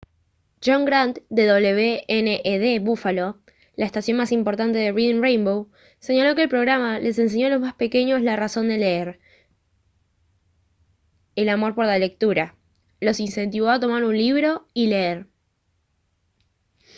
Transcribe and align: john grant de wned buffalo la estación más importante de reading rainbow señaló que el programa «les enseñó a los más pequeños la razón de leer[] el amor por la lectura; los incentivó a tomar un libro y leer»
john 0.65 0.83
grant 0.83 1.19
de 1.29 1.45
wned 1.47 2.81
buffalo 2.83 3.39
la 3.75 3.85
estación 3.85 4.17
más 4.17 4.31
importante 4.31 4.79
de 4.79 4.91
reading 4.91 5.21
rainbow 5.21 5.69
señaló 5.99 6.33
que 6.33 6.41
el 6.41 6.49
programa 6.49 6.97
«les 6.97 7.19
enseñó 7.19 7.45
a 7.45 7.49
los 7.51 7.61
más 7.61 7.75
pequeños 7.75 8.19
la 8.23 8.35
razón 8.35 8.67
de 8.67 8.79
leer[] 8.79 9.19
el 11.35 11.49
amor 11.49 11.75
por 11.75 11.85
la 11.85 11.99
lectura; 11.99 12.55
los 12.99 13.19
incentivó 13.19 13.69
a 13.69 13.79
tomar 13.79 14.03
un 14.03 14.17
libro 14.17 14.67
y 14.73 14.87
leer» 14.87 15.27